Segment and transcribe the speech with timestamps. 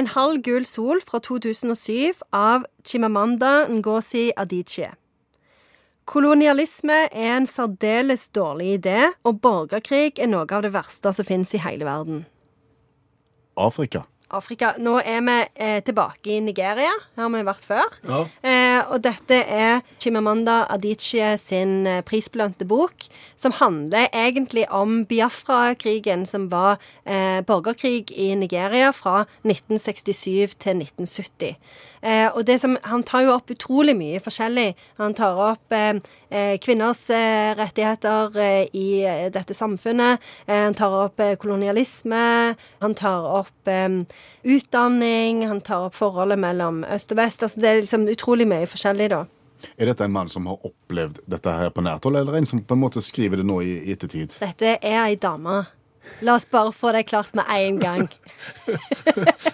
[0.00, 4.94] En halv gul sol fra 2007 av Chimamanda Ngozi Adichie.
[6.08, 11.52] Kolonialisme er en særdeles dårlig idé, og borgerkrig er noe av det verste som finnes
[11.52, 12.24] i hele verden.
[13.60, 14.06] Afrika.
[14.32, 14.72] Afrika.
[14.80, 15.36] Nå er vi
[15.66, 16.94] eh, tilbake i Nigeria.
[17.18, 17.96] Her har vi vært før.
[18.06, 18.20] Ja.
[18.40, 26.26] Eh, og dette er Chimamanda Adichie sin eh, prisbelønte bok, som handler egentlig om Biafra-krigen,
[26.26, 31.56] som var eh, borgerkrig i Nigeria fra 1967 til 1970.
[32.02, 34.72] Eh, og det som, Han tar jo opp utrolig mye forskjellig.
[35.00, 38.38] Han tar opp eh, eh, kvinners eh, rettigheter
[38.72, 38.88] i
[39.32, 40.20] dette samfunnet.
[40.48, 42.56] Han tar opp kolonialisme.
[42.80, 43.68] Han tar opp
[44.42, 45.44] utdanning.
[45.48, 47.42] Han tar opp forholdet mellom øst og vest.
[47.42, 49.24] Altså, det er liksom utrolig mye forskjellig, da.
[49.76, 52.62] Er dette en mann som har opplevd dette her på nært hold, eller en som
[52.64, 54.38] på en måte skriver det nå i ettertid?
[54.40, 55.62] Dette er ei dame.
[56.20, 58.08] La oss bare få det klart med en gang.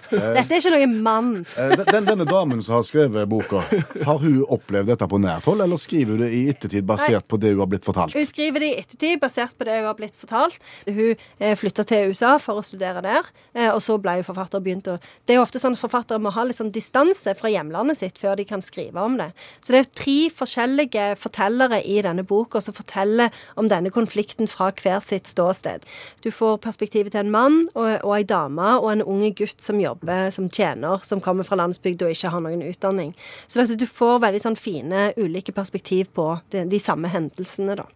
[0.07, 1.31] Dette er ikke noen mann.
[1.59, 3.63] Eh, den, denne damen som har skrevet boka,
[4.07, 7.39] har hun opplevd dette på nært hold, eller skriver hun det i ettertid basert på
[7.41, 8.15] det hun har blitt fortalt?
[8.15, 10.59] Hun skriver det i ettertid, basert på det hun har blitt fortalt.
[10.87, 14.61] Hun eh, flytta til USA for å studere der, eh, og så ble hun forfatter.
[14.61, 15.01] og begynte å...
[15.27, 18.21] Det er jo ofte sånn at forfattere må ha litt sånn distanse fra hjemlandet sitt
[18.21, 19.29] før de kan skrive om det.
[19.61, 24.71] Så det er tre forskjellige fortellere i denne boka som forteller om denne konflikten fra
[24.71, 25.83] hver sitt ståsted.
[26.23, 29.81] Du får perspektivet til en mann og, og ei dame og en unge gutt som
[29.81, 33.13] jobber som tjener, som kommer fra landsbygd og ikke har noen utdanning.
[33.47, 37.87] Så at du får veldig sånn fine ulike perspektiv på de, de samme hendelsene, da.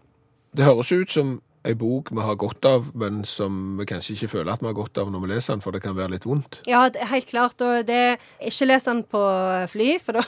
[0.51, 4.31] Det høres ut som ei bok vi har godt av, men som vi kanskje ikke
[4.35, 6.25] føler at vi har godt av når vi leser den, for det kan være litt
[6.25, 6.61] vondt.
[6.69, 7.61] Ja, det helt klart.
[7.61, 9.21] Og det Ikke les den på
[9.71, 10.25] fly, for da,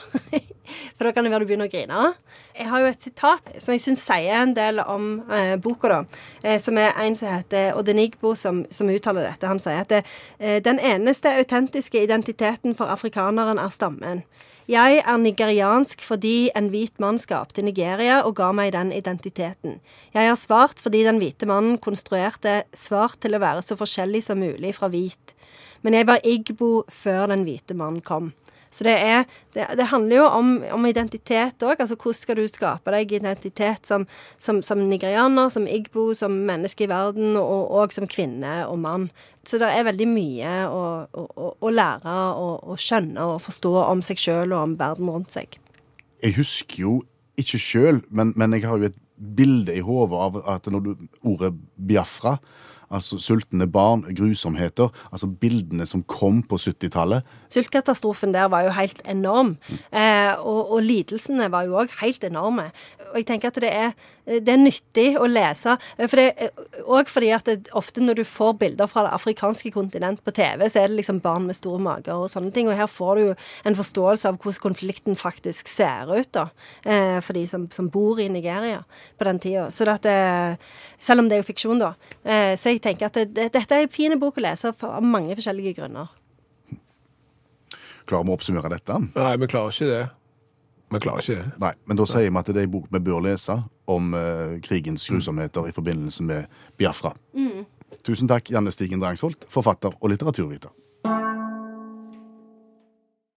[0.98, 2.14] for da kan det være du begynner å grine.
[2.58, 6.24] Jeg har jo et sitat som jeg syns sier en del om eh, boka, da.
[6.44, 9.50] Eh, som er en som heter Odenigbo, som, som uttaler dette.
[9.50, 10.04] Han sier at det,
[10.40, 14.26] eh, den eneste autentiske identiteten for afrikaneren er stammen.
[14.64, 19.82] Jeg er nigeriansk fordi en hvit mann skapte Nigeria og ga meg den identiteten.
[20.16, 24.40] Jeg er svart fordi den hvite mannen konstruerte svart til å være så forskjellig som
[24.40, 25.36] mulig fra hvit.
[25.84, 28.32] Men jeg var igbo før den hvite mannen kom.
[28.74, 31.78] Så det, er, det, det handler jo om, om identitet òg.
[31.78, 34.08] Altså hvordan skal du skape deg identitet som,
[34.42, 39.08] som, som nigerianer, som igbo, som menneske i verden, og, og som kvinne og mann.
[39.46, 44.22] Så det er veldig mye å, å, å lære og skjønne og forstå om seg
[44.22, 45.60] sjøl og om verden rundt seg.
[46.24, 46.94] Jeg husker jo
[47.40, 49.00] ikke sjøl, men, men jeg har jo et
[49.38, 52.38] bilde i hodet av at når du ordet Biafra
[52.94, 54.92] Altså sultne barn, grusomheter.
[55.12, 57.26] Altså bildene som kom på 70-tallet.
[57.54, 59.56] Sultkatastrofen der var jo helt enorm.
[59.90, 62.70] Eh, og, og lidelsene var jo òg helt enorme.
[63.14, 63.94] Og jeg tenker at det er,
[64.26, 65.76] det er nyttig å lese.
[66.02, 66.50] For det,
[66.84, 70.66] og fordi at det, ofte når du får bilder fra det afrikanske kontinent på TV,
[70.66, 72.70] så er det liksom barn med store mager og sånne ting.
[72.72, 73.36] Og her får du jo
[73.70, 76.48] en forståelse av hvordan konflikten faktisk ser ut, da.
[76.82, 78.82] Eh, for de som, som, bor i Nigeria
[79.20, 79.68] på den tida.
[79.72, 80.18] Så det at det,
[81.04, 81.94] Selv om det er jo fiksjon, da.
[82.24, 85.36] Eh, så jeg tenker at det, dette er en fin bok å lese av mange
[85.36, 86.10] forskjellige grunner.
[88.10, 89.00] Klarer vi å oppsummere dette?
[89.16, 90.04] Nei, vi klarer ikke det.
[90.94, 91.54] Vi klarer ikke det.
[91.64, 93.58] Nei, men da sier vi at det er en bok vi bør lese
[93.90, 96.46] om uh, krigens grusomheter i forbindelse med
[96.78, 97.16] Biafra.
[98.04, 100.74] Tusen takk, Janne Stigen Drangsholt, forfatter og litteraturviter.